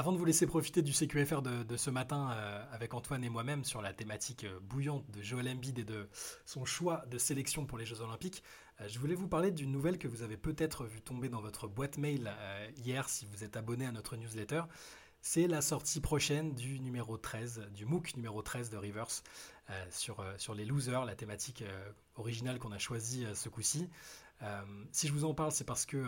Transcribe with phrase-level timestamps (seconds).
[0.00, 3.64] Avant de vous laisser profiter du CQFR de, ce matin euh, avec Antoine et moi-même
[3.64, 6.08] sur la thématique euh, bouillante de Joel Embiid et de
[6.46, 8.42] son choix de sélection pour les Jeux Olympiques,
[8.80, 11.68] euh, je voulais vous parler d'une nouvelle que vous avez peut-être vu tomber dans votre
[11.68, 12.32] boîte mail
[12.78, 14.62] hier si vous êtes abonné à notre newsletter.
[15.20, 19.22] C'est la sortie prochaine du numéro 13, du MOOC numéro 13 de Rivers
[19.90, 21.62] sur, sur les losers, la thématique
[22.16, 23.86] originale qu'on a choisie ce coup-ci.
[24.92, 26.02] si je vous en parle, c'est parce que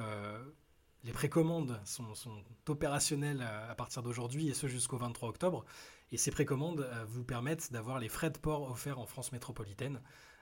[1.04, 2.06] les précommandes sont,
[2.68, 5.64] opérationnelles à partir d'aujourd'hui et ce jusqu'au 23 octobre.
[6.12, 10.00] Et ces précommandes euh, vous permettent d'avoir les frais de port offerts en France métropolitaine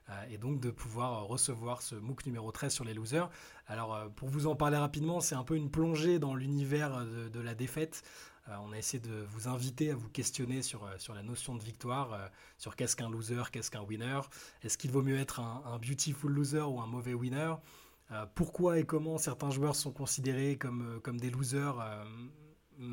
[0.08, 3.30] euh, et donc de pouvoir recevoir ce MOOC numéro 13 sur les losers.
[3.68, 7.40] Alors euh, pour vous en parler rapidement, c'est un peu une plongée dans l'univers de,
[7.40, 8.02] la défaite.
[8.48, 12.74] on a essayé de vous inviter à vous questionner sur, la notion de victoire, sur
[12.74, 14.20] qu'est-ce qu'un loser, qu'est-ce qu'un winner,
[14.62, 17.54] est-ce qu'il vaut mieux être un beautiful loser ou un mauvais winner?
[17.54, 17.89] euh,
[18.34, 22.04] pourquoi et comment certains joueurs sont considérés comme, euh, comme des losers euh,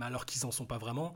[0.02, 1.14] alors qu'ils n'en sont pas vraiment.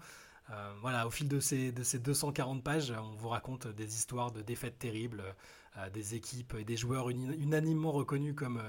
[0.81, 4.41] voilà, au fil de ces, de ces 240 pages, on vous raconte des histoires de
[4.41, 5.23] défaites terribles,
[5.93, 8.61] des équipes et des joueurs unanimement reconnus comme,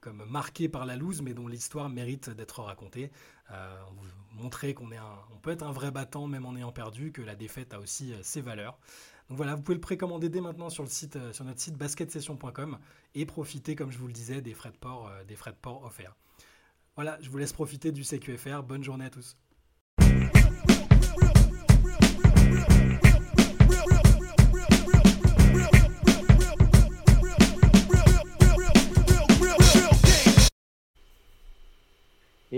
[0.00, 3.10] comme marqués par la loose, mais dont l'histoire mérite d'être racontée.
[3.50, 4.88] on vous montrer qu'on
[5.32, 8.14] on peut être un vrai battant même en ayant perdu, que la défaite a aussi
[8.22, 8.78] ses valeurs.
[9.28, 12.78] Donc voilà, vous pouvez le précommander dès maintenant sur, euh, notre site basketsession.com
[13.14, 15.56] et profiter, comme je vous le disais, des frais de port, euh, des frais de
[15.56, 16.14] port offerts.
[16.94, 18.62] Voilà, je vous laisse profiter du CQFR.
[18.62, 19.36] Bonne journée à tous.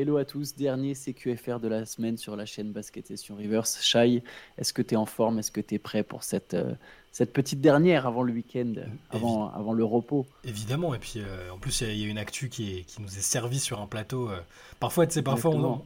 [0.01, 3.67] Hello à tous, dernier CQFR de la semaine sur la chaîne Basket Session Rivers.
[3.67, 4.23] Shai,
[4.57, 5.41] est-ce que tu es en forme?
[5.41, 6.75] Est-ce que tu es prêt pour cette, euh,
[7.11, 8.75] cette petite dernière avant le week-end,
[9.11, 10.25] avant, avant le repos?
[10.45, 13.23] Évidemment, et puis euh, en plus il y, a une actu qui, qui, nous est
[13.23, 14.31] servie sur un plateau.
[14.31, 14.39] Euh.
[14.79, 15.83] Parfois, parfois on,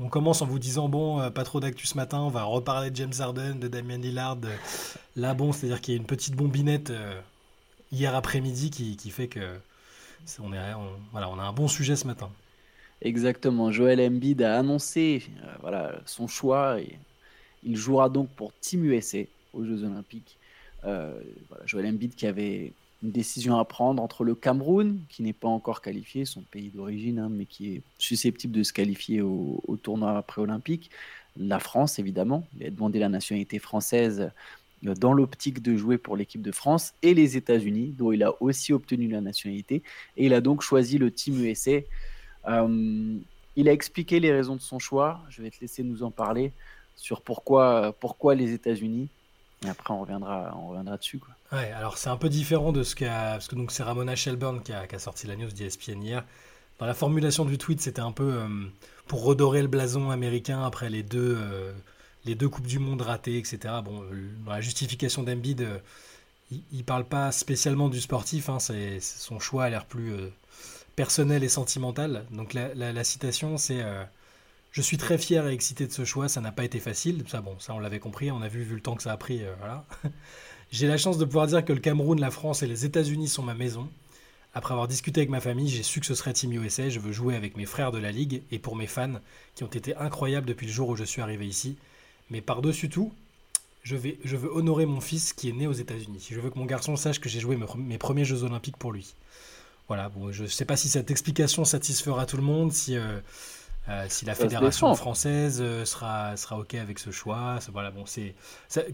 [0.00, 2.96] on, commence en vous disant bon, pas trop d'actu ce matin, on va reparler de
[2.96, 4.38] James Harden, de Damien Lillard.
[5.14, 6.90] Là, bon, c'est-à-dire qu'il y a une petite bombinette
[7.92, 9.58] hier après-midi qui, qui, fait que
[10.42, 10.72] on, est,
[11.10, 12.30] voilà, on a un bon sujet ce matin.
[13.02, 13.72] Exactement.
[13.72, 16.80] Joel Embiid a annoncé euh, voilà, son choix.
[16.80, 16.98] Et
[17.64, 19.18] il jouera donc pour Team USA
[19.52, 20.38] aux Jeux Olympiques.
[20.84, 21.20] Euh,
[21.66, 25.82] Joel Embiid qui avait une décision à prendre entre le Cameroun, qui n'est pas encore
[25.82, 30.90] qualifié, son pays d'origine, hein, mais qui est susceptible de se qualifier au, tournoi pré-olympique,
[31.36, 34.30] la France évidemment, il a demandé la nationalité française
[34.86, 38.40] euh, dans l'optique de jouer pour l'équipe de France, et les États-Unis, dont il a
[38.40, 39.82] aussi obtenu la nationalité,
[40.16, 41.80] et il a donc choisi le Team USA.
[42.48, 43.18] Euh,
[43.56, 45.20] il a expliqué les raisons de son choix.
[45.28, 46.52] Je vais te laisser nous en parler
[46.96, 49.08] sur pourquoi, pourquoi les États-Unis.
[49.64, 51.20] Et après, on reviendra, on reviendra dessus.
[51.52, 53.32] Ouais, alors c'est un peu différent de ce qu'a.
[53.32, 56.24] Parce que c'est Ramona Shelburne qui a, sorti la news d'ESPN hier.
[56.78, 58.48] Dans la formulation du tweet, c'était un peu euh,
[59.06, 61.72] pour redorer le blason américain après les deux, euh,
[62.24, 63.58] les deux Coupes du Monde ratées, etc.
[63.84, 64.02] Bon,
[64.44, 65.64] dans la justification d'Embiid,
[66.50, 68.48] il, ne parle pas spécialement du sportif.
[68.48, 70.12] Hein, son choix a l'air plus
[70.96, 72.26] personnel et sentimental.
[72.30, 74.04] Donc la, citation, c'est euh,
[74.72, 77.24] Je suis très fier et excité de ce choix, ça n'a pas été facile.
[77.28, 79.16] Ça, bon, ça on l'avait compris, on a vu, vu le temps que ça a
[79.16, 79.42] pris.
[79.42, 79.84] Euh, voilà.
[80.70, 83.42] j'ai la chance de pouvoir dire que le Cameroun, la France et les États-Unis sont
[83.42, 83.88] ma maison.
[84.54, 86.90] Après avoir discuté avec ma famille, j'ai su que ce serait Team USA.
[86.90, 89.14] Je veux jouer avec mes frères de la Ligue et pour mes fans
[89.54, 91.78] qui ont été incroyables depuis le jour où je suis arrivé ici.
[92.28, 93.12] Mais par-dessus tout,
[93.82, 96.28] je, vais, je veux honorer mon fils qui est né aux États-Unis.
[96.30, 99.14] Je veux que mon garçon sache que j'ai joué mes premiers Jeux Olympiques pour lui.
[99.88, 103.18] Voilà, bon, je ne sais pas si cette explication satisfera tout le monde, si, euh,
[103.88, 107.58] euh, si la fédération française euh, sera, sera OK avec ce choix.
[107.72, 108.34] Voilà, bon, c'est,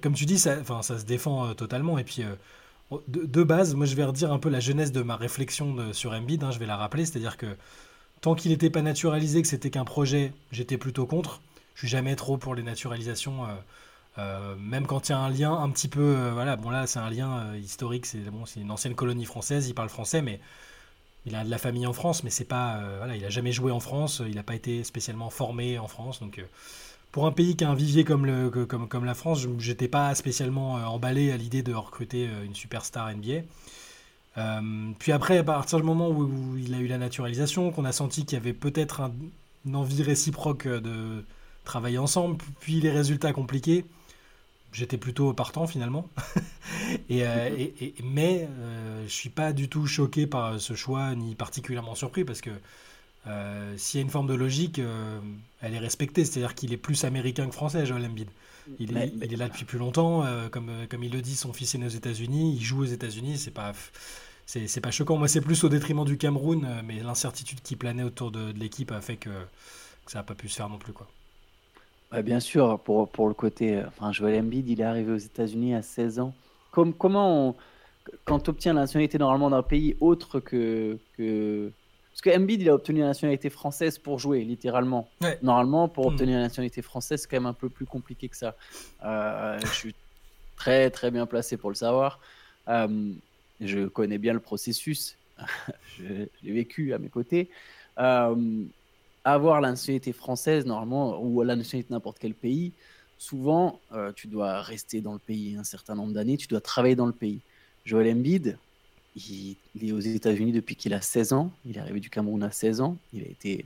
[0.01, 1.99] comme tu dis, ça, ça se défend totalement.
[1.99, 2.25] Et puis,
[3.07, 6.43] de, base, moi, je vais redire un peu la jeunesse de ma réflexion sur Embiid.
[6.43, 7.47] Hein, je vais la rappeler, c'est-à-dire que
[8.21, 11.41] tant qu'il n'était pas naturalisé, que c'était qu'un projet, j'étais plutôt contre.
[11.75, 13.47] Je suis jamais trop pour les naturalisations.
[14.17, 17.11] même quand il y a un lien un petit peu, voilà, bon là c'est un
[17.11, 20.41] lien historique, c'est bon, c'est une ancienne colonie française, il parle français, mais
[21.27, 23.53] il a de la famille en France, mais c'est pas, euh, voilà, il a jamais
[23.53, 26.45] joué en France, il n'a pas été spécialement formé en France, donc euh,
[27.13, 31.33] pour un pays qui a un vivier comme, la France, j'étais pas spécialement euh, emballé
[31.33, 33.43] à l'idée de recruter une superstar NBA.
[34.99, 38.25] puis après, à partir du moment où, il a eu la naturalisation, qu'on a senti
[38.25, 39.11] qu'il y avait peut-être
[39.67, 41.25] une envie réciproque de
[41.65, 43.85] travailler ensemble, puis les résultats compliqués,
[44.73, 46.09] j'étais plutôt partant finalement.
[47.11, 51.95] Euh, et, mais euh, je suis pas du tout choqué par ce choix, ni particulièrement
[51.95, 52.51] surpris, parce que
[53.27, 54.81] euh, s'il y a une forme de logique,
[55.61, 56.25] elle est respectée.
[56.25, 58.29] C'est-à-dire qu'il est plus américain que français, Joel Embiid.
[58.79, 60.25] Il est, il est là depuis plus longtemps.
[60.51, 62.57] comme, comme il le dit, son fils est né aux États-Unis.
[62.57, 63.39] Il joue aux États-Unis.
[63.39, 63.73] C'est pas.
[64.47, 65.17] C'est pas choquant.
[65.17, 69.01] Moi, c'est plus au détriment du Cameroun, mais l'incertitude qui planait autour de, l'équipe a
[69.01, 69.31] fait que,
[70.05, 70.93] que ça n'a pas pu se faire non plus.
[70.93, 71.09] Quoi.
[72.23, 73.83] Bien sûr, pour, pour le côté.
[73.87, 76.35] Enfin, Joel Embiid, il est arrivé aux États-Unis à 16 ans.
[76.71, 77.57] Comme, comment
[78.25, 81.71] quand tu obtiens la nationalité normalement d'un pays autre que, que.
[82.11, 85.09] Parce que Embiid, il a obtenu la nationalité française pour jouer, littéralement.
[85.43, 86.15] Normalement, pour hmm.
[86.15, 88.57] obtenir la nationalité française, c'est quand même un peu plus compliqué que ça.
[89.05, 89.95] Euh, je suis
[90.57, 92.19] très, très bien placé pour le savoir.
[92.69, 93.13] Euh,
[93.61, 95.17] je connais bien le processus.
[95.97, 97.51] je l'ai vécu à mes côtés.
[97.99, 98.65] Euh,
[99.33, 102.73] avoir la nationalité française, normalement, ou la nationalité de n'importe quel pays,
[103.19, 106.95] souvent, euh, tu dois rester dans le pays un certain nombre d'années, tu dois travailler
[106.95, 107.41] dans le pays.
[107.85, 108.59] Joel Embiid,
[109.17, 111.51] il, est aux États-Unis depuis qu'il a 16 ans.
[111.67, 112.97] Il est arrivé du Cameroun à 16 ans.
[113.13, 113.65] Il a été,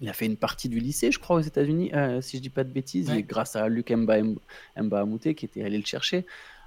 [0.00, 2.50] il a fait une partie du lycée, je crois, aux États-Unis, euh, si je dis
[2.50, 4.18] pas de bêtises, grâce à Luc Mba,
[4.76, 5.04] Mba
[5.36, 6.24] qui était allé le chercher,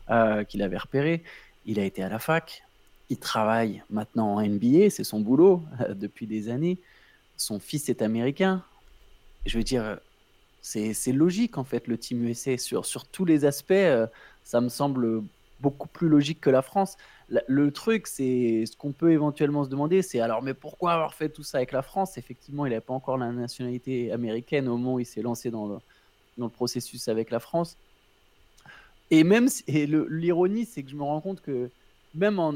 [0.10, 1.24] euh, qu'il avait repéré.
[1.66, 2.64] Il a été à la fac.
[3.10, 5.64] Il travaille maintenant en NBA, c'est son boulot
[5.96, 6.78] depuis des années
[7.42, 8.64] son fils est américain.
[9.46, 10.00] Je veux dire,
[10.62, 13.72] c'est logique en fait le Team USA sur, sur tous les aspects.
[13.72, 14.08] Euh,
[14.44, 15.24] ça me semble
[15.60, 16.98] beaucoup plus logique que la France.
[17.30, 21.30] Le, truc, c'est ce qu'on peut éventuellement se demander, c'est alors mais pourquoi avoir fait
[21.30, 22.18] tout ça avec la France?
[22.18, 25.68] Effectivement, il n'avait pas encore la nationalité américaine au moment où il s'est lancé dans
[25.68, 25.78] le,
[26.38, 27.78] dans le processus avec la France.
[29.12, 31.70] Et même, et l'ironie, c'est que je me rends compte que
[32.14, 32.56] même en,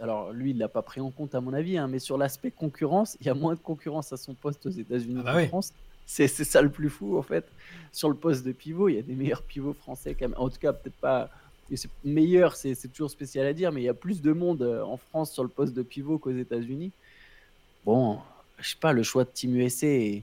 [0.00, 2.50] alors lui, il l'a pas pris en compte à mon avis, hein, mais sur l'aspect
[2.50, 5.48] concurrence, il y a moins de concurrence à son poste aux États-Unis ah bah qu'en
[5.48, 5.72] France.
[6.06, 7.46] C'est ça le plus fou en fait.
[7.92, 10.38] Sur le poste de pivot, il y a des meilleurs pivots français quand même.
[10.38, 11.30] En tout cas, peut-être pas
[12.04, 14.96] meilleur, c'est toujours spécial à dire, mais il y a plus de monde euh, en
[14.96, 16.92] France sur le poste de pivot qu'aux États-Unis.
[17.84, 18.18] Bon,
[18.58, 20.20] je sais pas, le choix de Team USA.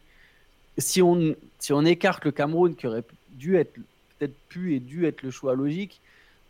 [0.77, 3.73] Si on si on écarte le Cameroun qui aurait dû être
[4.17, 5.99] peut-être pu et dû être le choix logique.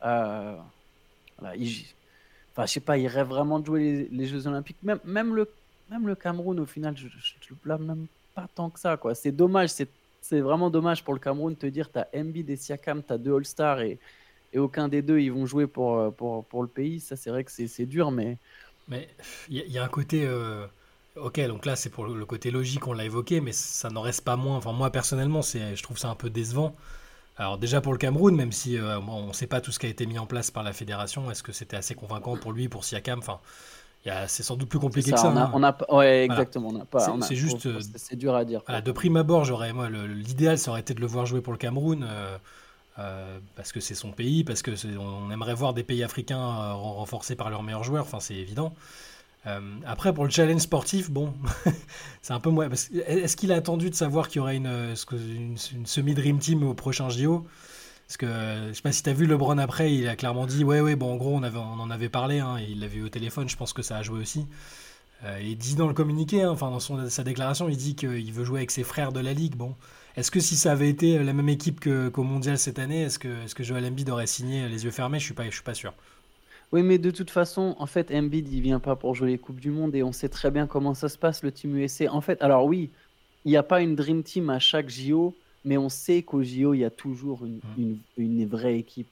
[0.03, 0.55] Euh,
[1.39, 1.55] voilà,
[2.51, 4.77] Enfin, je sais pas, il rêve vraiment de jouer les, Jeux Olympiques.
[4.83, 5.49] Même, même, le,
[5.89, 7.09] même le Cameroun, au final, je, ne
[7.49, 8.97] le blâme même pas tant que ça.
[8.97, 9.15] quoi.
[9.15, 12.55] C'est dommage, c'est vraiment dommage pour le Cameroun de te dire tu as Embiid et
[12.55, 13.99] Siakam, tu deux All-Stars et,
[14.53, 16.99] et, aucun des deux ils vont jouer pour, euh, pour, pour le pays.
[16.99, 18.37] Ça, c'est vrai que c'est dur, mais.
[18.87, 19.07] Mais
[19.49, 20.25] il y, a un côté.
[20.25, 20.65] Euh,
[21.15, 24.23] ok, donc là, c'est pour le côté logique, on l'a évoqué, mais ça n'en reste
[24.23, 24.57] pas moins.
[24.57, 26.75] Enfin, moi, personnellement, je trouve ça un peu décevant.
[27.39, 29.85] Alors déjà pour le Cameroun, même si euh, on ne sait pas tout ce qui
[29.85, 32.67] a été mis en place par la fédération, est-ce que c'était assez convaincant pour lui,
[32.67, 33.19] pour Siakam?
[33.19, 33.39] Enfin,
[34.27, 35.31] c'est sans doute plus compliqué que ça.
[35.53, 35.95] On a, hein.
[35.95, 36.69] ouais, exactement.
[36.69, 37.17] On pas.
[37.21, 37.65] C'est juste.
[37.65, 38.61] Euh, c'est dur à dire.
[38.83, 41.57] de prime abord, j'aurais moi l'idéal, ça aurait été de le voir jouer pour le
[41.57, 42.05] Cameroun.
[42.97, 47.37] Euh, parce que c'est son pays, parce que on aimerait voir des pays africains renforcés
[47.37, 48.73] par leurs meilleurs joueurs, enfin c'est évident.
[49.47, 51.33] Euh, après, pour le challenge sportif, bon,
[52.21, 52.69] c'est un peu moins.
[52.69, 57.09] Est-ce qu'il a attendu de savoir qu'il y aurait une, une, semi-dream team au prochain
[57.09, 57.45] JO
[58.07, 58.27] Parce que
[58.67, 60.95] je sais pas si tu as vu LeBron après, il a clairement dit Ouais, ouais,
[60.95, 63.71] bon, en gros, on, en avait parlé, hein, il l'avait eu au téléphone, je pense
[63.71, 64.45] que ça a joué aussi.
[65.23, 68.45] Euh, il dit dans le communiqué, hein, enfin dans sa déclaration, il dit qu'il veut
[68.45, 69.55] jouer avec ses frères de la ligue.
[69.55, 69.75] Bon,
[70.17, 73.27] est-ce que si ça avait été la même équipe qu'au mondial cette année, est-ce que,
[73.27, 75.19] est -ce aurait signé les yeux fermés?
[75.19, 75.93] Je je suis pas sûr.
[76.71, 79.59] Oui, mais de toute façon, en fait, Embiid, il vient pas pour jouer les Coupes
[79.59, 82.13] du Monde et on sait très bien comment ça se passe, le Team USA.
[82.13, 82.91] En fait, alors oui,
[83.45, 85.35] il n'y a pas une Dream Team à chaque JO,
[85.65, 88.45] mais on sait qu'au JO, il y a toujours une, mmh.
[88.45, 89.11] vraie équipe.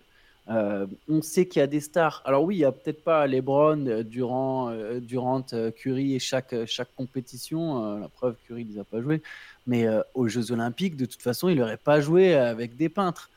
[0.49, 2.21] Euh, on sait qu'il y a des stars.
[2.25, 5.45] Alors oui, il n'y a peut-être pas LeBron, euh, Durant, euh, Durant
[5.75, 7.99] Curry et chaque, chaque compétition.
[7.99, 9.21] la preuve, Curry ne les a pas joués.
[9.65, 13.29] Mais aux Jeux Olympiques, de toute façon, il n'aurait pas joué avec des peintres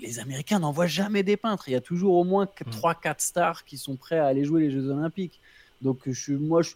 [0.00, 1.68] les Américains n'envoient jamais des peintres.
[1.68, 3.14] Il y a toujours au moins 3-4 mm.
[3.18, 5.40] stars qui sont prêts à aller jouer les Jeux Olympiques.
[5.80, 6.72] Donc je, moi, je,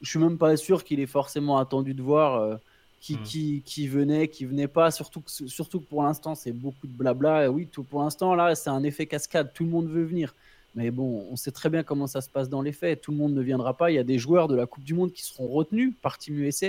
[0.00, 2.56] je suis même pas sûr qu'il ait forcément attendu de voir euh,
[3.00, 3.22] qui, mm.
[3.22, 4.90] qui, qui, venait, qui venait pas.
[4.90, 7.44] Surtout que, surtout que pour l'instant, c'est beaucoup de blabla.
[7.44, 9.52] Et oui, tout, pour l'instant, là, c'est un effet cascade.
[9.52, 10.34] Tout le monde veut venir.
[10.74, 13.02] Mais bon, on sait très bien comment ça se passe dans les faits.
[13.02, 13.90] Tout le monde ne viendra pas.
[13.90, 16.38] Il y a des joueurs de la Coupe du Monde qui seront retenus par Team
[16.38, 16.68] USA.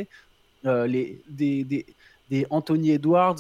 [0.66, 1.86] Euh, les, des, des,
[2.30, 3.40] des Anthony Edwards,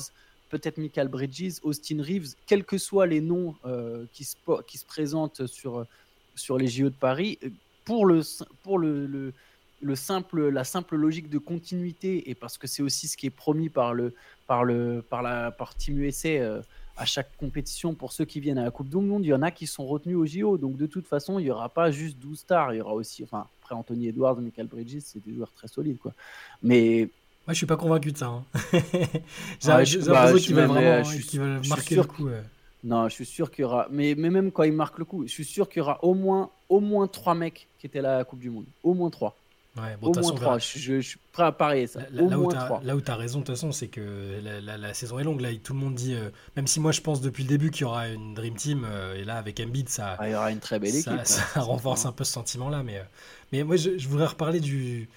[0.53, 4.35] peut-être Michael Bridges, Austin Reeves, quels que soient les noms euh, qui, se,
[4.67, 5.87] qui se présentent sur,
[6.35, 7.39] sur les JO de Paris,
[7.85, 8.21] pour, le,
[8.61, 9.33] pour le,
[9.81, 13.31] le, simple, la simple logique de continuité, et parce que c'est aussi ce qui est
[13.31, 14.13] promis par, le,
[14.45, 16.61] par, le, par, la, par Team USA euh,
[16.97, 19.41] à chaque compétition pour ceux qui viennent à la Coupe du Monde, il y en
[19.41, 20.59] a qui sont retenus aux JO.
[20.59, 23.23] Donc de toute façon, il n'y aura pas juste 12 stars, il y aura aussi,
[23.23, 25.97] enfin, après Anthony Edwards, Michael Bridges, c'est des joueurs très solides.
[25.97, 26.13] Quoi.
[26.61, 27.09] Mais
[27.45, 28.27] moi, je suis pas convaincu de ça.
[28.27, 28.43] Hein.
[29.59, 32.29] J'ai ah, l'impression qu'ils veulent vraiment qu marquer le coup.
[32.83, 33.87] Non, je suis sûr qu'il y aura.
[33.91, 36.13] Mais, mais même quand ils marquent le coup, je suis sûr qu'il y aura au
[36.13, 38.65] moins, au moins trois mecs qui étaient là à la Coupe du Monde.
[38.83, 39.37] Au moins trois.
[39.75, 40.59] Ouais, bon, au moins trois.
[40.59, 42.01] Je, suis prêt à parier ça.
[42.11, 44.39] Là, au là, moins où là, où tu as raison, de toute façon, c'est que
[44.43, 45.41] la, la, saison est longue.
[45.41, 47.81] Là, tout le monde dit, euh, même si moi je pense depuis le début qu'il
[47.81, 50.51] y aura une Dream Team, euh, et là avec Embiid, ça, ah, il y aura
[50.51, 51.11] une très belle équipe.
[51.23, 52.83] Ça, renforce un peu ce sentiment-là.
[52.83, 53.03] Mais, euh,
[53.51, 55.09] mais moi, je voudrais reparler du,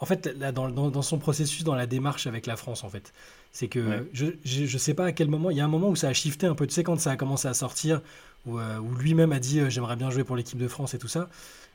[0.00, 3.12] En fait, là, dans, dans, son processus, dans la démarche avec la France, en fait,
[3.52, 5.50] c'est que je, je, sais pas à quel moment.
[5.50, 6.66] Il y a un moment où ça a shifté un peu.
[6.66, 8.00] Tu sais, quand ça a commencé à sortir,
[8.46, 11.08] où, euh, où lui-même a dit j'aimerais bien jouer pour l'équipe de France et tout
[11.08, 11.28] ça.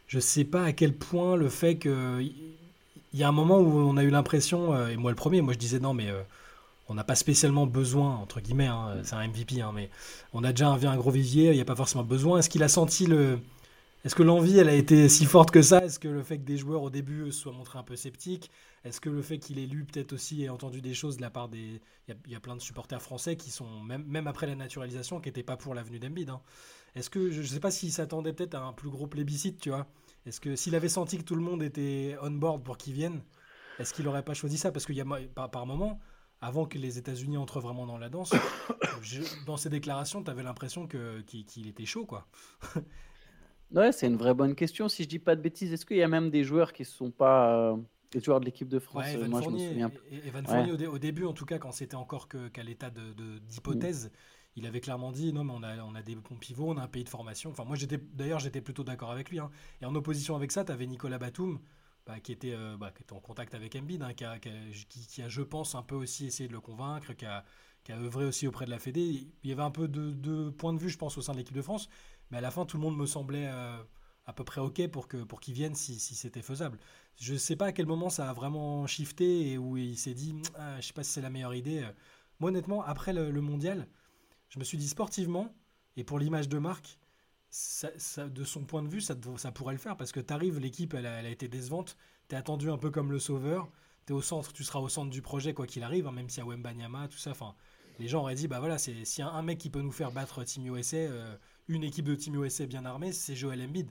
[0.08, 3.78] Je sais pas à quel point le fait que il y a un moment où
[3.78, 6.12] on a eu l'impression, et moi le premier, moi je disais non mais
[6.90, 9.90] on n'a pas spécialement besoin, entre guillemets, hein, c'est un MVP, hein, mais
[10.34, 12.40] on a déjà un, un gros vivier, il n'y a pas forcément besoin.
[12.40, 13.40] Est-ce qu'il a senti le.
[14.04, 15.84] Est-ce que l'envie, elle a été si forte que ça?
[15.84, 18.52] Est-ce que le fait que des joueurs au début se soient montrés un peu sceptiques?
[18.84, 21.30] Est-ce que le fait qu'il ait lu peut-être aussi et entendu des choses de la
[21.30, 21.80] part des.
[22.10, 25.30] Il y, a plein de supporters français qui sont, même, même après la naturalisation, qui
[25.30, 26.30] n'étaient pas pour l'avenue d'Embiid.
[26.30, 26.42] Hein.
[26.96, 27.32] Est-ce que.
[27.32, 29.88] Je ne sais pas s'il s'attendait peut-être à un plus gros plébiscite, tu vois
[30.26, 33.22] Est-ce que s'il avait senti que tout le monde était on board pour qu'il vienne,
[33.80, 34.74] est-ce qu'il n'aurait pas choisi ça?
[34.74, 36.02] Parce qu'il y a par, par moment
[36.42, 38.34] avant que les États-Unis entrent vraiment dans la danse,
[39.46, 42.28] dans ses déclarations, tu avais l'impression qu'il était chaud, quoi.
[43.74, 44.88] Ouais, c'est une vraie bonne question.
[44.88, 46.88] Si je dis pas de bêtises, est-ce qu'il y a même des joueurs qui ne
[46.88, 47.78] sont pas euh,
[48.12, 49.92] des joueurs de l'équipe de France Evan Moi, Fournier, je me souviens.
[50.26, 54.12] Evan Fournier, au, début, en tout cas, quand c'était encore qu'à l'état d'hypothèse, de,
[54.56, 56.84] il avait clairement dit non, mais on a, on a des bons pivots, on a
[56.84, 57.50] un pays de formation.
[57.50, 59.40] Enfin, moi, j'étais d'ailleurs, j'étais plutôt d'accord avec lui.
[59.40, 59.50] Hein.
[59.82, 61.60] Et en opposition avec ça, tu avais Nicolas Batum
[62.06, 65.22] bah, qui, était, euh, bah, qui était en contact avec Embiid, hein, qui, a, qui,
[65.22, 67.44] a, je pense, un peu aussi essayé de le convaincre, qui a,
[67.84, 69.28] qui a œuvré aussi auprès de la Fédé.
[69.44, 71.38] Il y avait un peu de, de points de vue, je pense, au sein de
[71.38, 71.90] l'équipe de France,
[72.32, 73.78] mais à la fin, tout le monde me semblait euh,
[74.26, 76.80] à peu près OK pour qu'il pour qu'il vienne si, si c'était faisable.
[77.20, 80.14] Je ne sais pas à quel moment ça a vraiment shifté et où il s'est
[80.14, 81.86] dit, ah, je sais pas si c'est la meilleure idée.
[82.40, 83.88] Moi, honnêtement, après le, mondial,
[84.50, 85.54] je me suis dit sportivement,
[85.96, 86.98] et pour l'image de marque,
[87.52, 90.94] de son point de vue, ça, ça pourrait le faire parce que tu arrives, l'équipe,
[90.96, 91.98] elle, a été décevante.
[92.30, 93.70] Tu es attendu un peu comme le sauveur.
[94.08, 96.44] Tu au centre, tu seras au centre du projet quoi qu'il arrive, hein, même s'il
[96.44, 97.32] y a Wembanyama, tout ça.
[97.32, 97.56] Enfin,
[98.00, 99.92] les gens auraient dit bah voilà, c'est s'il y a un mec qui peut nous
[99.92, 103.90] faire battre Team USA, euh, une équipe de Team USA bien armée, c'est Joel Embiid.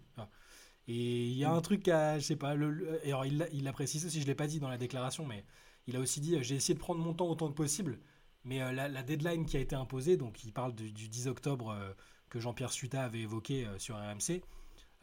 [0.89, 3.73] et il y a un truc à, je sais pas, le, alors il, il a
[3.73, 5.45] précisé si je l'ai pas dit dans la déclaration, mais
[5.87, 7.99] il a aussi dit j'ai essayé de prendre mon temps autant que possible,
[8.45, 11.71] mais euh, la, deadline qui a été imposée, donc il parle du, 10 octobre.
[11.71, 11.93] Euh,
[12.33, 14.41] que Jean-Pierre Suta avait évoqué euh, sur RMC,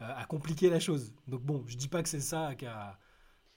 [0.02, 1.14] euh, a compliqué la chose.
[1.28, 2.54] Donc bon, je dis pas que c'est ça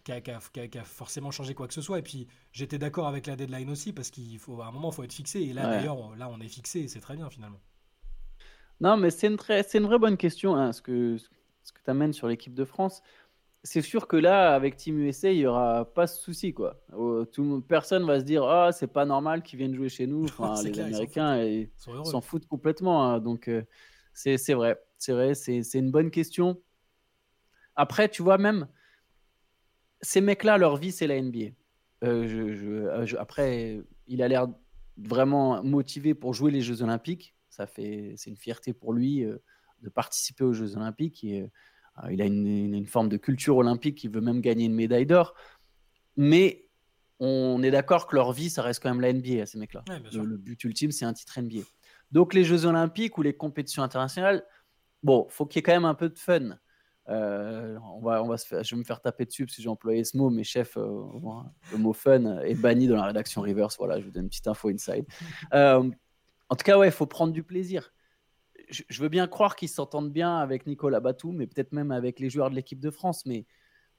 [0.04, 2.00] qui a, qui, a, forcément changé quoi que ce soit.
[2.00, 4.96] Et puis j'étais d'accord avec la deadline aussi parce qu'il faut à un moment il
[4.96, 5.42] faut être fixé.
[5.42, 7.62] Et là d'ailleurs là on est fixé et c'est très bien finalement.
[8.82, 11.80] Non mais c'est une très c'est une vraie bonne question hein, ce que ce que
[11.84, 13.02] tu amènes sur l'équipe de France
[13.64, 16.54] c'est sûr que là, avec Team USA, il n'y aura pas ce souci.
[16.54, 16.76] Quoi.
[17.32, 20.26] Tout, personne va se dire Ah, c'est pas normal qu'ils viennent jouer chez nous.
[20.38, 23.06] Enfin, les Américains s'en foutent complètement.
[23.06, 23.20] Hein.
[23.20, 23.64] Donc, euh,
[24.14, 24.80] c'est vrai.
[24.98, 26.62] C'est vrai, c'est une bonne question.
[27.76, 28.68] Après, tu vois, même
[30.04, 31.56] ces mecs-là, leur vie, c'est la NBA.
[32.04, 34.48] Euh, euh, après, il a l'air
[34.98, 37.36] vraiment motivé pour jouer les Jeux Olympiques.
[37.50, 39.26] Ça fait, c'est une fierté pour lui
[39.82, 41.24] de participer aux Jeux Olympiques.
[41.24, 41.50] Et,
[42.04, 45.36] euh, il a une, forme de culture olympique, il veut même gagner une médaille d'or.
[46.18, 46.70] Mais
[47.20, 49.84] on est d'accord que leur vie, ça reste quand même la NBA à ces mecs-là.
[49.88, 51.62] le, but ultime, c'est un titre NBA.
[52.12, 54.44] Donc les Jeux olympiques ou les compétitions internationales,
[55.04, 56.58] bon, faut qu'il y ait quand même un peu de fun.
[57.10, 60.04] Euh, on va, on va se je vais me faire taper dessus si j'ai employé
[60.04, 61.04] ce mot, mais chef, euh,
[61.72, 63.78] le mot fun est banni dans la rédaction Reverse.
[63.78, 65.06] Voilà, je vous donne une petite info inside.
[65.52, 67.92] en tout cas, ouais, il faut prendre du plaisir
[68.70, 72.30] je, veux bien croire qu'ils s'entendent bien avec Nicolas Batum, mais peut-être même avec les
[72.30, 73.26] joueurs de l'équipe de France.
[73.26, 73.46] Mais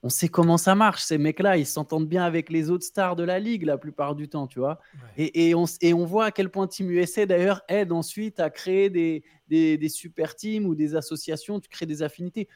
[0.03, 1.03] on sait comment ça marche.
[1.03, 4.29] Ces mecs-là, ils s'entendent bien avec les autres stars de la ligue la plupart du
[4.29, 4.81] temps, tu vois.
[5.17, 8.91] Et, on, et, on, voit à quel point Team USA, d'ailleurs, aide ensuite à créer
[8.91, 11.61] des, des, des, super teams ou des associations.
[11.61, 12.49] Tu crées des affinités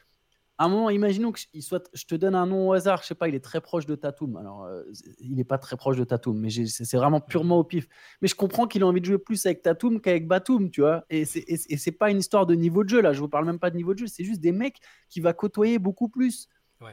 [0.65, 3.29] un moment, imaginons que soit, je te donne un nom au hasard, je sais pas,
[3.29, 4.35] il est très proche de Tatum.
[4.35, 4.83] Alors, euh,
[5.19, 7.87] il n'est pas très proche de Tatum, mais c'est vraiment purement au pif.
[8.21, 11.05] Mais je comprends qu'il a envie de jouer plus avec Tatum qu'avec Batum, tu vois.
[11.09, 13.13] Et c'est pas une histoire de niveau de jeu, là.
[13.13, 15.31] Je vous parle même pas de niveau de jeu, c'est juste des mecs qui va
[15.31, 16.49] côtoyer beaucoup plus.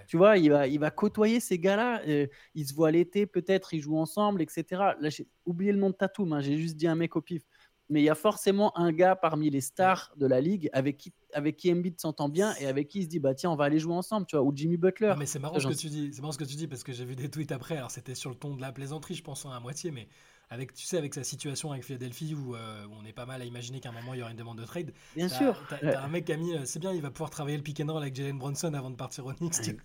[0.09, 2.03] Tu vois, il va, il va côtoyer ces gars-là.
[2.09, 4.65] Euh, ils se voient l'été, peut-être, ils jouent ensemble, etc.
[5.01, 7.43] Là, j'ai oublié le nom de Tatum, hein, j'ai juste dit un mec au pif
[7.89, 11.13] mais il y a forcément un gars parmi les stars de la ligue avec qui,
[11.33, 13.65] avec qui Embiid s'entend bien et avec qui il se dit bah tiens on va
[13.65, 15.15] aller jouer ensemble tu vois ou Jimmy Butler.
[15.19, 16.93] mais c'est marrant ce que tu dis, c'est marrant ce que tu dis parce que
[16.93, 19.47] j'ai vu des tweets après alors c'était sur le ton de la plaisanterie je pense
[19.47, 20.09] hein, à moitié mais
[20.49, 23.45] avec tu sais avec sa situation avec Philadelphie où, euh, on est pas mal à
[23.45, 24.93] imaginer qu'à un moment il y aura une demande de trade.
[25.17, 25.61] Bien sûr.
[25.69, 27.81] T'as, un mec qui a mis euh, c'est bien il va pouvoir travailler le pick
[27.81, 29.77] and roll avec Jalen Bronson avant de partir au Knicks.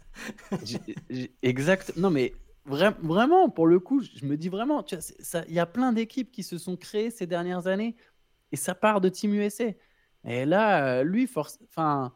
[1.41, 1.97] exact.
[1.97, 2.33] Non mais
[2.65, 4.85] vraiment, pour le coup, je me dis vraiment,
[5.47, 7.95] il y a plein d'équipes qui se sont créées ces dernières années
[8.51, 9.65] et ça part de Team USA.
[10.25, 12.13] Et là, euh, lui, enfin,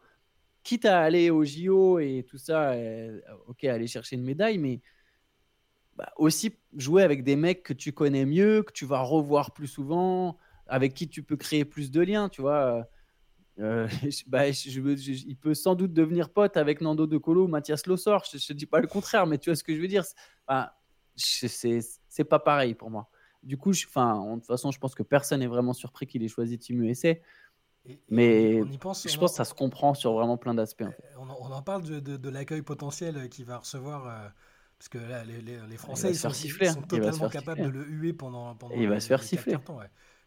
[0.62, 4.80] quitte à aller au JO et tout ça, euh, ok, aller chercher une médaille, mais
[5.96, 9.66] bah, aussi jouer avec des mecs que tu connais mieux, que tu vas revoir plus
[9.66, 12.86] souvent, avec qui tu peux créer plus de liens, tu vois.
[13.58, 13.88] Euh,
[14.26, 18.24] bah, il peut sans doute devenir pote avec Nando De Colo ou Mathias Lossor.
[18.30, 20.04] Je ne dis pas le contraire, mais tu vois ce que je veux dire.
[21.16, 23.08] c'est pas pareil pour moi.
[23.42, 26.28] Du coup, enfin, de toute façon, je pense que personne n'est vraiment surpris qu'il ait
[26.28, 27.14] choisi Team USA.
[28.08, 30.84] mais je pense que ça se comprend sur vraiment plein d'aspects.
[31.18, 34.08] On, en parle de, l'accueil potentiel qu'il va recevoir.
[34.08, 34.28] Euh,
[34.78, 38.54] parce que là, les, Français, ils, sont, siffler, sont, totalement capables de le huer pendant,
[38.56, 39.56] pendant il va se faire siffler.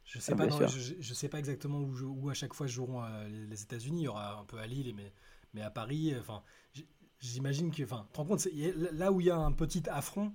[0.10, 3.62] Je sais pas, je, sais pas exactement où, où, à chaque fois joueront euh, les
[3.62, 4.02] États-Unis.
[4.02, 5.14] Il y aura un peu à Lille, mais,
[5.54, 6.16] mais à Paris.
[6.16, 6.42] Euh, enfin,
[7.20, 8.48] j'imagine que, enfin, te rends compte,
[8.94, 10.34] là où il y a un petit affront,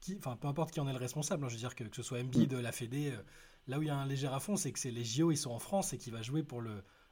[0.00, 1.44] qui, enfin, peu importe qui en est le responsable.
[1.44, 3.22] Hein, je veux dire que, que ce soit MB de la Fédé, euh,
[3.66, 5.50] là où il y a un léger affront, c'est que c'est les JO, ils sont
[5.50, 6.62] en France et qui va jouer pour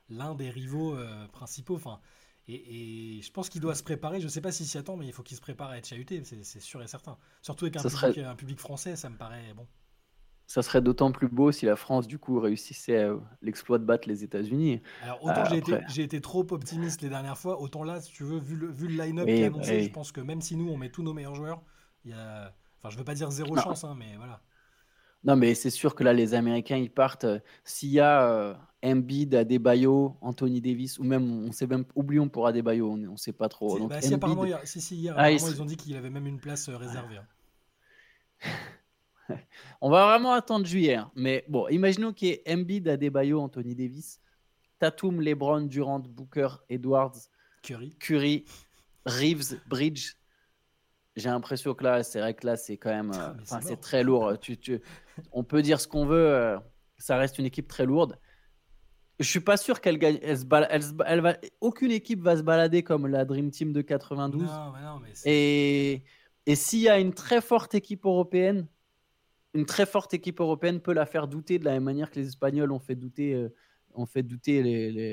[0.09, 0.97] l'un des rivaux
[1.33, 1.76] principaux.
[1.76, 2.00] Enfin,
[2.49, 4.23] et, je pense qu'il doit se préparer.
[4.23, 6.23] Je sais pas s'il s'y attend, mais il faut qu'il se prépare à être chahuté,
[6.25, 7.19] c'est sûr et certain.
[7.42, 9.66] Surtout avec un, public, un public français, ça me paraît bon
[10.50, 13.07] ça serait d'autant plus beau si la France, du coup, réussissait
[13.40, 14.78] l'exploit de battre les États-Uns.
[15.04, 18.40] Alors, autant euh, j'ai été, trop optimiste les dernières fois, autant là, si tu veux,
[18.40, 20.76] vu le, vu le line-up qui est annoncé, je pense que même si nous, on
[20.76, 21.62] met tous nos meilleurs joueurs,
[22.04, 22.52] il y a.
[22.78, 24.40] Enfin, je veux pas dire zéro chance, hein, mais voilà.
[25.23, 27.26] Non, mais c'est sûr que là, les Américains, ils partent.
[27.26, 32.28] Euh, s'il y a euh, Embiid, Adebayo, Anthony Davis, ou même, on sait même, oublions
[32.28, 33.78] pour Adebayo, on ne sait pas trop.
[33.78, 36.26] Donc, bah, si, apparemment, hier, si, si, hier, ah, ils ont dit qu'il avait même
[36.26, 37.19] une place réservée.
[38.42, 38.49] Hein.
[39.80, 40.94] On va vraiment attendre juillet.
[40.94, 41.10] Hein.
[41.14, 44.20] Mais bon, imaginons qu'il y ait Embiid, Adebayo, Anthony Davis,
[44.78, 47.28] Tatum, LeBron, Durant, Booker, Edwards,
[47.62, 48.44] Curry, Curry
[49.06, 50.14] Reeves, Bridge.
[51.16, 53.12] J'ai l'impression que là, c'est vrai que là, c'est quand même.
[53.14, 54.38] Euh, c'est très lourd.
[54.40, 54.80] Tu, tu,
[55.32, 56.28] on peut dire ce qu'on veut.
[56.28, 56.58] Euh,
[56.99, 58.18] ça reste une équipe très lourde.
[59.18, 60.18] Je suis pas sûr qu'elle gagne.
[60.22, 60.38] Elle,
[61.06, 64.49] elle, va, aucune équipe va se balader comme la Dream Team de 92.
[65.25, 66.02] et
[66.46, 68.66] et s'il y a une très forte équipe européenne,
[69.54, 72.28] une très forte équipe européenne peut la faire douter de la même manière que les
[72.28, 73.52] Espagnols ont fait douter, euh,
[73.95, 74.62] ont fait douter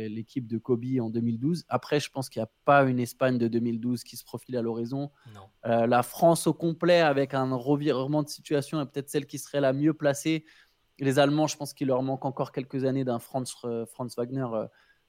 [0.10, 1.66] l'équipe de Kobe en 2012.
[1.68, 4.62] Après, je pense qu'il n'y a pas une Espagne de 2012 qui se profile à
[4.62, 5.12] l'horizon.
[5.66, 9.62] Euh, la France au complet, avec un revirement de situation, est peut-être celle qui serait
[9.62, 10.46] la mieux placée.
[11.00, 14.46] Les Allemands, je pense qu'il leur manque encore quelques années d'un Franz, euh, Franz Wagner.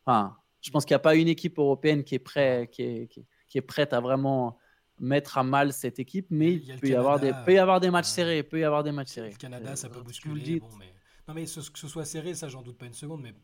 [0.04, 3.08] enfin, je pense qu'il n'y a pas une équipe européenne qui est, prêt, qui est,
[3.08, 4.58] qui est prête à vraiment
[5.00, 7.90] mettre à mal cette équipe, mais il, peut, y avoir des, peut y avoir des
[7.90, 8.42] matchs serrés.
[8.42, 9.30] peut y avoir des matchs serrés.
[9.30, 10.60] Le Canada, ça peut bousculer.
[10.60, 10.92] Bon, mais...
[11.26, 13.22] Non, mais ce, que ce soit serré, ça, j'en doute pas une seconde.
[13.22, 13.34] Mais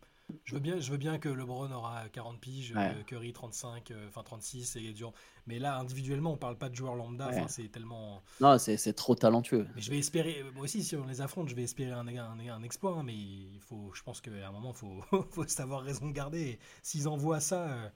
[0.45, 4.09] je veux bien, je veux bien que LeBron aura 40 piges, euh, Curry 35, euh,
[4.09, 5.13] enfin 36 et Durant.
[5.47, 7.31] Mais là, individuellement, on parle pas de joueurs lambda.
[7.49, 8.23] C'est tellement.
[8.41, 9.67] Non, c'est trop talentueux.
[9.75, 10.43] Mais je vais espérer.
[10.55, 12.93] Moi aussi, si on les affronte, je vais espérer un, un, exploit.
[12.93, 16.15] Hein, mais il faut, je pense qu'à un moment, il faut, faut savoir raison de
[16.15, 16.59] garder.
[16.83, 17.89] S'ils envoient ça, euh,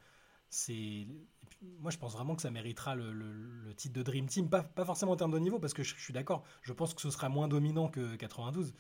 [0.51, 1.07] c'est
[1.81, 4.49] moi, je pense vraiment que ça méritera le, titre de Dream Team.
[4.49, 6.45] Pas, pas, forcément en termes de niveau, parce que je, suis d'accord.
[6.63, 8.75] Je pense que ce sera moins dominant que 92.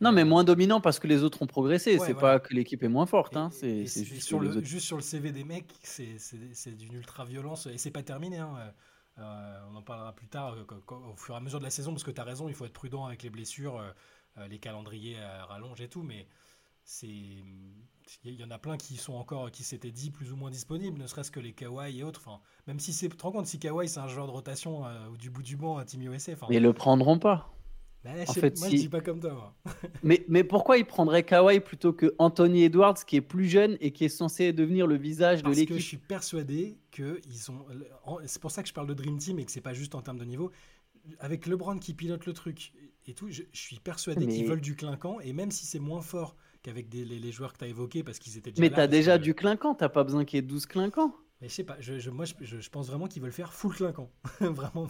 [0.00, 1.98] Non, mais moins dominant parce que les autres ont progressé.
[1.98, 3.36] c'est pas que l'équipe est moins forte.
[3.36, 3.50] Hein.
[3.52, 7.66] C'est juste, sur le, juste sur le CV des mecs, c'est d'une ultra-violence.
[7.66, 8.38] Et c'est pas terminé.
[8.38, 8.72] Hein.
[9.18, 11.92] Euh, on en parlera plus tard euh, au fur et à mesure de la saison,
[11.92, 15.18] parce que tu as raison, il faut être prudent avec les blessures, euh, les calendriers
[15.48, 16.02] rallongent et tout.
[16.02, 16.28] Mais
[16.84, 17.42] c'est
[18.24, 21.00] il y en a plein qui sont encore qui s'étaient dit plus ou moins disponibles
[21.00, 22.22] ne serait-ce que les Kawhi et autres.
[22.24, 24.86] Enfin même si c'est tu te rends compte si Kawhi c'est un joueur de rotation
[24.86, 26.46] euh, ou du bout du banc à Team USA enfin.
[26.50, 27.52] Mais ils le prendront pas.
[28.04, 29.54] Bah, en fait, moi je dis pas comme toi
[30.04, 33.90] mais, mais pourquoi ils prendraient Kawhi plutôt que Anthony Edwards qui est plus jeune et
[33.90, 37.38] qui est censé devenir le visage de l'équipe Parce que je suis persuadé que ils
[37.38, 37.66] sont
[38.24, 40.02] c'est pour ça que je parle de Dream Team et que c'est pas juste en
[40.02, 40.52] termes de niveau.
[41.18, 42.72] Avec LeBron qui pilote le truc
[43.06, 46.36] et tout je, suis persuadé qu'ils veulent du clinquant et même si c'est moins fort
[46.62, 49.18] qu'avec les, joueurs que tu as évoqués parce qu'ils étaient déjà Mais tu as déjà
[49.18, 51.14] du clinquant, t'as pas besoin qu'il y ait 12 clinquants.
[51.40, 54.10] Mais je sais pas, je, moi je, pense vraiment qu'ils veulent faire full clinquant.
[54.40, 54.88] vraiment.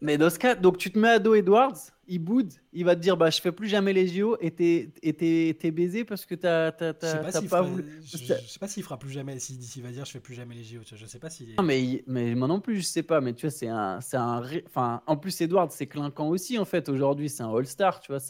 [0.00, 2.96] Mais dans ce cas, donc tu te mets à dos Edwards, il boude, il va
[2.96, 6.72] te dire bah je fais plus jamais les JO et t'es baisé parce que t'as
[6.72, 7.84] pas, pas voulu.
[8.02, 10.64] Je, sais pas s'il fera plus jamais, s'il va dire je fais plus jamais les
[10.64, 11.54] JO, je sais pas si.
[11.58, 14.42] Non mais, mais moi non plus je sais pas, mais tu vois c'est un, un,
[14.66, 18.10] enfin en plus Edwards c'est clinquant aussi en fait aujourd'hui c'est un All Star, tu
[18.10, 18.20] vois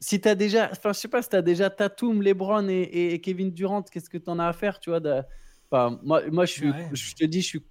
[0.00, 2.82] si tu as déjà, enfin, je sais pas, si tu as déjà Tatum, LeBron et,
[2.82, 5.22] et, Kevin Durant, qu'est-ce que tu en as à faire, tu vois de...
[5.70, 7.62] enfin, moi, moi je, suis, je te dis, je, suis,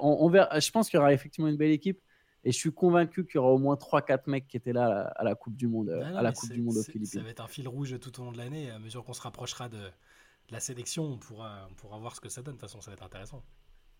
[0.00, 2.00] on, verra, je pense qu'il y aura effectivement une belle équipe
[2.44, 5.24] et je suis convaincu qu'il y aura au moins 3-4 mecs qui étaient là à
[5.24, 7.06] la, Coupe du Monde, à la coupe du monde aux Philippines.
[7.06, 8.70] Ça va être un fil rouge tout au long de l'année.
[8.70, 12.20] À mesure qu'on se rapprochera de, de, la sélection, on pourra, on pourra voir ce
[12.20, 12.56] que ça donne.
[12.56, 13.42] De toute façon, ça va être intéressant.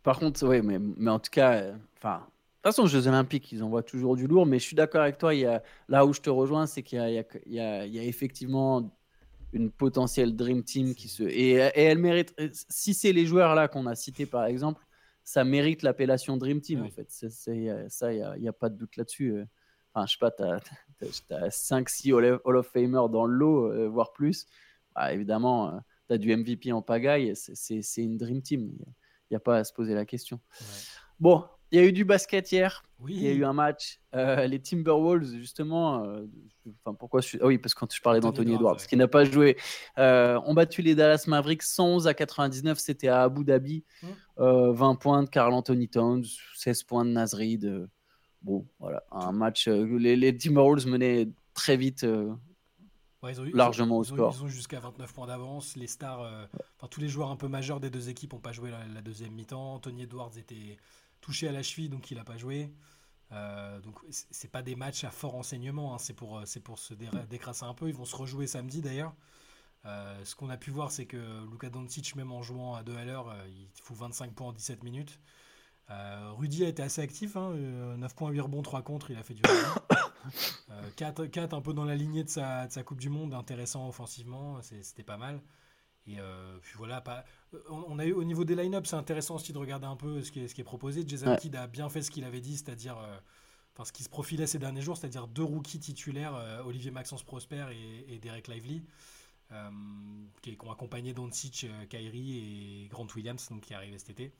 [0.02, 2.26] Par contre, oui, mais, mais en tout cas, euh, enfin,
[2.64, 5.18] toute façon, aux Jeux Olympiques, ils envoient toujours du lourd, mais je suis d'accord avec
[5.18, 5.34] toi.
[5.34, 8.90] Il y a, là où je te rejoins, c'est qu'il y, y, y a, effectivement
[9.52, 11.22] une potentielle Dream Team qui se.
[11.22, 12.34] Et, elle mérite.
[12.68, 14.84] Si c'est les joueurs là qu'on a cités, par exemple,
[15.22, 17.10] ça mérite l'appellation Dream Team, en fait.
[17.10, 19.44] Ça, il n'y a, pas de doute là-dessus.
[19.94, 20.42] Enfin, je sais pas, tu
[21.34, 24.46] as, 5-6 Hall of Famer dans le lot, euh, voire plus.
[24.94, 28.72] Bah, évidemment, euh, tu as du MVP en pagaille, c'est une Dream Team.
[29.30, 30.40] Il n'y a, pas à se poser la question.
[31.20, 32.84] Bon, il y a eu du basket hier.
[33.00, 33.14] Oui.
[33.16, 33.98] Il y a eu un match.
[34.14, 36.04] Euh, les Timberwolves, justement.
[36.04, 36.24] Euh,
[36.68, 37.36] enfin, pourquoi je...
[37.40, 39.56] ah Oui, parce que quand je parlais d'Anthony Edwards, qui n'a pas joué,
[39.98, 42.78] euh, ont battu les Dallas Mavericks 111 à 99.
[42.78, 43.82] C'était à Abu Dhabi.
[44.36, 44.98] 20 mmh.
[44.98, 47.88] points de Carl Anthony Towns, 16 points de Nasrid.
[48.42, 49.02] bon, voilà.
[49.10, 49.66] Un match.
[49.66, 52.06] Les, les, Timberwolves menaient très vite.
[53.52, 54.32] largement au score.
[54.38, 55.74] Ils ont, jusqu'à 29 points d'avance.
[55.74, 56.20] Les stars,
[56.76, 59.02] enfin, tous les joueurs un peu majeurs des deux équipes n'ont pas joué la, la
[59.02, 59.74] deuxième mi-temps.
[59.74, 60.78] Anthony Edwards était
[61.24, 62.70] touché à la cheville, donc il n'a pas joué.
[63.32, 65.98] Euh, donc c'est pas des matchs à fort enseignement, hein.
[65.98, 67.88] c'est pour, c'est pour se décrasser un peu.
[67.88, 69.14] Ils vont se rejouer samedi d'ailleurs.
[69.86, 72.94] Euh, ce qu'on a pu voir, c'est que Luka Doncic, même en jouant à 2
[72.96, 75.18] à l'heure, euh, il fout 25 points en 17 minutes.
[75.88, 79.34] Rudy a été assez actif, hein, 9 points, 8 rebonds, 3 contre, il a fait
[79.34, 79.42] du
[80.96, 85.02] 4, 4 un peu dans la lignée de sa Coupe du Monde, intéressant offensivement, c'était
[85.02, 85.42] pas mal.
[86.06, 89.36] Et euh, puis voilà, pas, euh, on, a eu au niveau des line-up, c'est intéressant
[89.36, 91.04] aussi de regarder un peu ce qui est, ce qui est proposé.
[91.06, 93.16] Jason Kidd a bien fait ce qu'il avait dit, c'est-à-dire euh,
[93.74, 96.34] enfin, ce qui se profilait ces derniers jours, c'est-à-dire deux rookies titulaires,
[96.66, 97.66] Olivier Maxence Prosper
[98.08, 98.84] et, Derek Lively,
[100.42, 104.32] qui, ont accompagné Doncic, Kyrie et Grant Williams, donc, qui est arrivé cet été.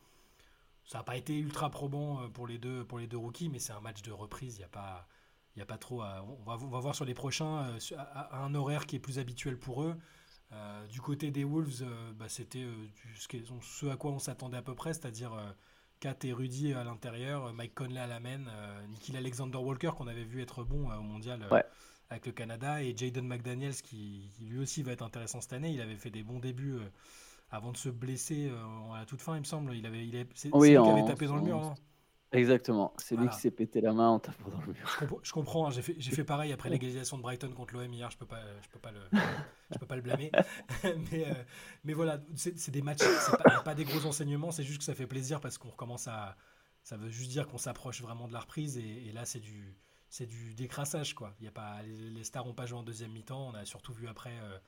[0.85, 3.73] Ça n'a pas été ultra probant pour les deux, pour les deux rookies, mais c'est
[3.73, 4.57] un match de reprise.
[4.57, 5.09] Il n'y a pas.
[5.57, 8.87] Il a pas trop on, va, on va voir sur les prochains à un horaire
[8.87, 9.97] qui est plus habituel pour eux.
[10.53, 12.87] Euh, du côté des Wolves, euh, bah, c'était euh,
[13.63, 15.33] ce, à quoi on s'attendait à peu près, c'est-à-dire
[16.01, 18.41] Kat et Rudy à l'intérieur, Mike Conley à la main,
[18.91, 21.47] Nikhil Alexander Walker qu'on avait vu être bon au mondial
[22.11, 25.71] avec le Canada et Jaden McDaniels qui, lui aussi va être intéressant cette année.
[25.71, 26.79] Il avait fait des bons débuts
[27.51, 28.51] avant de se blesser
[28.93, 29.75] à la toute fin, il me semble.
[29.75, 31.59] Il avait, il c'est lui qui avait tapé dans le mur.
[31.59, 31.75] Hein.
[32.35, 35.21] Exactement, c'est lui qui s'est pété la main en tapant dans le mur.
[35.23, 38.19] Je, comprends, hein, j'ai fait, fait, pareil après l'égalisation de Brighton contre l'OM hier, je
[38.19, 39.01] peux pas, je peux pas le,
[39.71, 40.33] je peux pas le blâmer.
[40.83, 41.35] mais, euh,
[41.85, 44.95] mais voilà, c'est des matchs, c'est pas, pas des gros enseignements, c'est juste que ça
[44.95, 46.37] fait plaisir parce qu'on recommence à,
[46.83, 49.77] ça veut juste dire qu'on s'approche vraiment de la reprise et, là c'est du,
[50.09, 51.35] c'est du décrassage quoi.
[51.41, 53.93] Il y a pas, les, stars n'ont pas joué en deuxième mi-temps, on a surtout
[53.93, 54.59] vu après euh,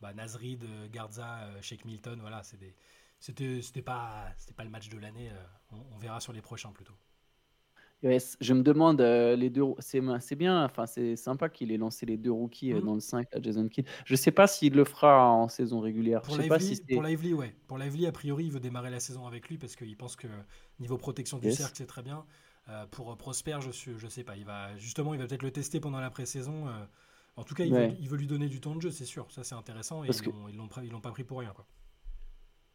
[0.00, 2.74] bah, Nasrid, Garza, euh, Sheikh Milton, voilà, c'est des
[3.18, 5.32] c'était pas pas le match de l'année
[5.70, 6.94] on, verra sur les prochains plutôt
[8.02, 10.00] je me demande, euh, les deux, c'est,
[10.36, 12.84] bien, enfin, c'est sympa qu'il ait lancé les deux rookies euh, mmh.
[12.84, 13.86] dans le 5, à Jason Kidd.
[14.04, 16.22] Je sais pas s'il le fera en saison régulière.
[16.22, 17.54] Pour Lively, si pour Lively, ouais.
[17.66, 20.28] Pour Lively, a priori, il veut démarrer la saison avec lui parce qu'il pense que
[20.78, 22.24] niveau protection du cercle, c'est très bien.
[22.68, 24.36] Euh, pour Prosper, je suis, je sais pas.
[24.36, 26.66] Il va justement, il va peut-être le tester pendant la pré-saison.
[27.36, 27.72] en tout cas, il,
[28.08, 29.26] veut, lui donner du temps de jeu, c'est sûr.
[29.30, 30.04] Ça, c'est intéressant.
[30.04, 31.66] Et ils, l'ont, l'ont, pas pris pour rien, quoi.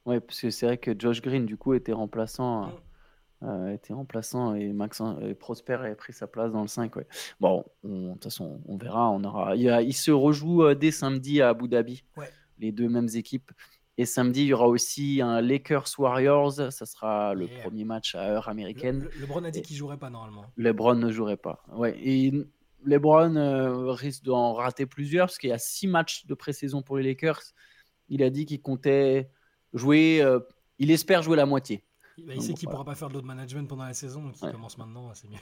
[0.05, 2.67] Ouais, parce que c'est vrai que Josh Green, du coup, était remplaçant.
[2.67, 2.73] Mmh.
[3.43, 6.95] Euh, était remplaçant et Max et Prosper a pris sa place dans le 5.
[6.95, 7.07] Ouais.
[7.39, 9.09] Bon, de toute façon, on verra.
[9.09, 12.03] On aura, il, se rejoue euh, dès samedi à Abu Dhabi,
[12.59, 13.51] les deux mêmes équipes.
[13.97, 16.53] Et samedi, il y aura aussi un Lakers Warriors.
[16.53, 19.09] Ça sera le premier match à heure américaine.
[19.15, 20.45] Le, LeBron a dit qu'il jouerait pas normalement.
[20.55, 21.63] LeBron ne jouerait pas.
[21.73, 21.97] Ouais.
[21.99, 22.31] Et
[22.85, 26.97] LeBron euh, risque d'en rater plusieurs parce qu'il y a six matchs de pré-saison pour
[26.97, 27.41] les Lakers.
[28.07, 29.31] Il a dit qu'il comptait
[29.73, 30.23] jouer.
[30.77, 31.83] il espère jouer la moitié.
[32.17, 34.35] Bah, il sait qu'il ne pourra pas faire de load management pendant la saison, donc
[34.41, 35.37] il commence maintenant, c'est mieux.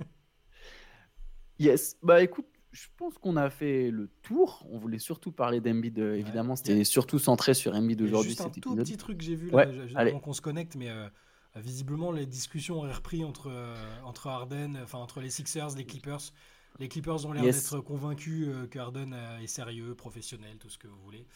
[1.58, 4.66] yes, bah écoute, je pense qu'on a fait le tour.
[4.70, 6.56] On voulait surtout parler d'Embiid, euh, évidemment.
[6.56, 8.30] C'était surtout centré sur Embiid aujourd'hui.
[8.30, 11.08] Juste un tout petit truc que j'ai vu là, avant qu'on se connecte, mais euh,
[11.56, 13.74] visiblement les discussions auraient repris entre, euh,
[14.04, 16.32] entre Harden, enfin entre les Sixers, les Clippers.
[16.78, 21.00] Les Clippers ont l'air d'être convaincus que Harden est sérieux, professionnel, tout ce que vous
[21.00, 21.26] voulez.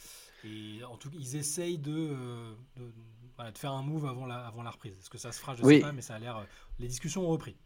[0.45, 2.17] Et en tout cas, ils essayent de,
[2.77, 4.97] de faire un move avant la, avant la reprise.
[4.99, 6.37] Est-ce que ça se fera Je ne sais pas, mais ça a l'air.
[6.39, 6.45] Euh,
[6.79, 7.57] les discussions ont repris.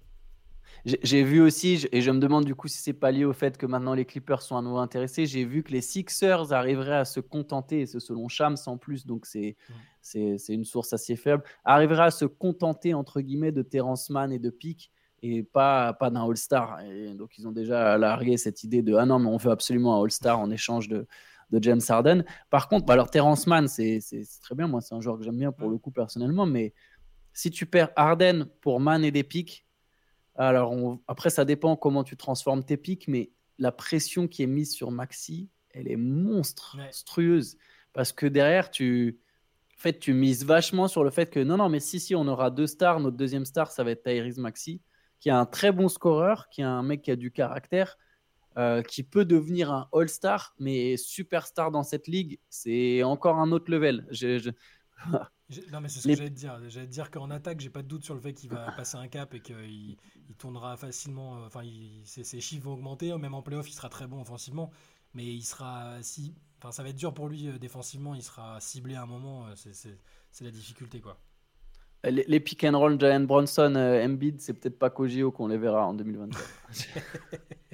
[0.85, 3.57] J'ai vu aussi, et je me demande du coup si c'est pas lié au fait
[3.57, 7.05] que maintenant les Clippers sont à nouveau intéressés, j'ai vu que les Sixers arriveraient à
[7.05, 9.57] se contenter, et ce selon Shams en plus, donc c'est
[10.01, 14.39] c'est une source assez faible, arriveraient à se contenter entre guillemets de Terrence Mann et
[14.39, 14.91] de Pick
[15.23, 16.79] et pas, pas d'un All-Star.
[17.15, 20.03] Donc ils ont déjà largué cette idée de ah non, mais on veut absolument un
[20.03, 21.07] All-Star en échange de,
[21.51, 22.25] de James Harden.
[22.51, 24.01] Par contre, bah, alors Terrence Mann, c'est
[24.43, 24.67] très bien.
[24.67, 26.47] Moi, c'est un joueur que j'aime bien pour le coup personnellement.
[26.47, 26.75] Mais
[27.33, 29.67] si tu perds Harden pour Mann et des pics,
[30.37, 33.09] alors après, ça dépend comment tu transformes tes pics.
[33.09, 37.57] Mais la pression qui est mise sur Maxi, elle est monstrueuse.
[37.93, 39.21] Parce que derrière, tu,
[39.79, 42.27] en fait, tu mises vachement sur le fait que non, non, mais si, si, on
[42.27, 43.01] aura deux stars.
[43.01, 44.81] Notre deuxième star, ça va être Tyrese Maxi,
[45.21, 47.97] qui est un très bon scoreur, qui est un mec qui a du caractère.
[48.57, 53.69] Euh, qui peut devenir un All-Star, mais superstar dans cette ligue, c'est encore un autre
[53.69, 54.07] level.
[55.73, 56.61] non, mais c'est ce que j'allais te dire.
[56.69, 58.97] J'allais te dire qu'en attaque, j'ai pas de doute sur le fait qu'il va passer
[58.97, 59.97] un cap et qu'il
[60.29, 61.39] il tournera facilement.
[61.39, 61.63] Euh, enfin,
[62.05, 63.17] ses, chiffres vont augmenter.
[63.19, 64.71] Même en playoff, il sera très bon offensivement.
[65.15, 66.01] Mais il sera.
[66.03, 68.15] Si, enfin, ça va être dur pour lui défensivement.
[68.15, 69.47] Il sera ciblé à un moment.
[69.57, 71.19] c'est la difficulté, quoi.
[72.05, 75.95] Les, pick and roll Giant Bronson, Embiid, c'est peut-être pas Kojio qu'on les verra en
[75.95, 76.45] 2024.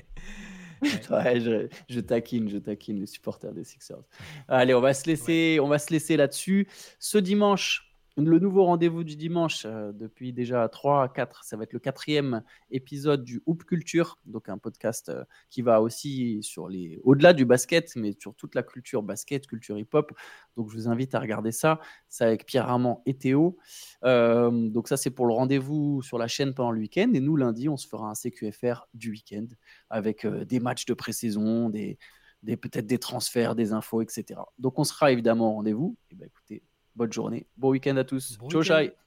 [1.10, 4.02] ouais, je, je, taquine, je taquine les supporters des Sixers.
[4.48, 6.68] Allez, on va se laisser, on va se laisser là-dessus.
[6.98, 11.62] Ce dimanche, le nouveau rendez-vous du dimanche, euh, depuis déjà 3 à 4, ça va
[11.62, 16.68] être le quatrième épisode du Hoop Culture, donc un podcast euh, qui va aussi sur
[16.68, 20.12] les, au-delà du basket, mais sur toute la culture basket, culture hip-hop.
[20.56, 21.80] Donc je vous invite à regarder ça.
[22.08, 23.56] C'est avec Pierre Armand et Théo.
[24.04, 27.10] Euh, donc ça, c'est pour le rendez-vous sur la chaîne pendant le week-end.
[27.14, 29.46] Et nous, lundi, on se fera un CQFR du week-end
[29.88, 31.96] avec des matchs de pré-saison, des,
[32.44, 34.40] peut-être des transferts, des infos, etc.
[34.58, 35.96] Donc on sera évidemment au rendez-vous.
[36.10, 36.62] Et ben écoutez,
[36.96, 38.38] bonne journée, bon week-end à tous.
[38.50, 38.62] Ciao,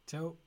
[0.08, 0.38] Ciao.